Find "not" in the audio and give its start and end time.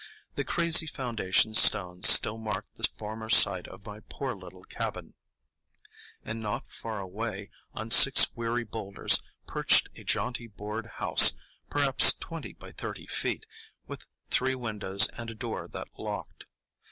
6.41-6.63